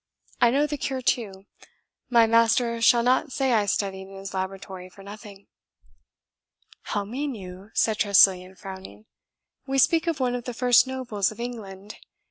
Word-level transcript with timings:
I 0.41 0.49
know 0.49 0.65
the 0.65 0.79
cure 0.79 1.03
too 1.03 1.45
my 2.09 2.25
master 2.25 2.81
shall 2.81 3.03
not 3.03 3.31
say 3.31 3.53
I 3.53 3.67
studied 3.67 4.07
in 4.09 4.15
his 4.17 4.33
laboratory 4.33 4.89
for 4.89 5.03
nothing." 5.03 5.45
"How 6.81 7.05
mean 7.05 7.35
you?" 7.35 7.69
said 7.75 7.99
Tressilian, 7.99 8.55
frowning; 8.55 9.05
"we 9.67 9.77
speak 9.77 10.07
of 10.07 10.19
one 10.19 10.33
of 10.33 10.45
the 10.45 10.55
first 10.55 10.87
nobles 10.87 11.31
of 11.31 11.39
England. 11.39 11.97